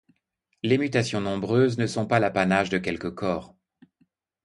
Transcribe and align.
Les 0.63 0.79
mutations 0.79 1.21
nombreuses 1.21 1.77
ne 1.77 1.85
sont 1.85 2.07
pas 2.07 2.17
l’apanage 2.19 2.71
de 2.71 2.79
quelques 2.79 3.13
corps. 3.13 3.55